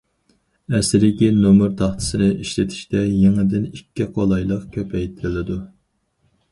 ئەسلىدىكى 0.77 1.29
نومۇر 1.41 1.75
تاختىسىنى 1.81 2.31
ئىشلىتىشتە 2.39 3.05
يېڭىدىن« 3.11 3.69
ئىككى 3.69 4.11
قولايلىق» 4.19 4.69
كۆپەيتىلىدۇ. 4.79 5.63